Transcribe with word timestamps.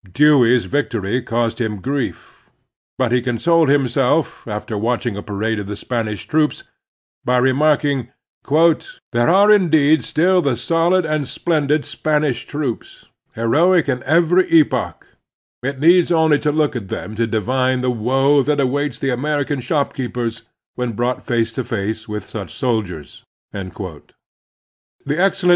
Dewey's 0.11 0.65
victory 0.65 1.21
caused 1.21 1.61
him 1.61 1.79
grief; 1.79 2.49
but 2.97 3.11
he 3.11 3.21
consoled 3.21 3.69
himself, 3.69 4.47
after 4.47 4.75
watching 4.75 5.15
a 5.15 5.21
parade 5.21 5.59
of 5.59 5.67
the 5.67 5.75
Spanish 5.75 6.25
troops, 6.27 6.63
by 7.23 7.37
remarking: 7.37 8.09
"They 8.49 9.19
are 9.19 9.51
indeed 9.51 10.03
still 10.03 10.41
the 10.41 10.55
solid 10.55 11.05
and 11.05 11.27
splendid 11.27 11.85
Spanish 11.85 12.47
troops, 12.47 13.09
heroic 13.35 13.87
in 13.87 14.01
every 14.01 14.49
epoch— 14.51 15.05
^it 15.63 15.77
needs 15.77 16.11
only 16.11 16.39
to 16.39 16.51
look 16.51 16.75
at 16.75 16.87
them 16.87 17.13
to 17.13 17.27
divine 17.27 17.81
the 17.81 17.91
woe 17.91 18.41
that 18.41 18.59
awaits 18.59 18.97
the 18.97 19.11
American 19.11 19.59
shopkeepers 19.59 20.41
when 20.73 20.93
brought 20.93 21.23
face 21.23 21.51
to 21.53 21.63
face 21.63 22.07
with 22.07 22.23
such 22.27 22.51
soldiers." 22.51 23.23
The 23.53 23.65
excellent 25.09 25.43
M. 25.43 25.49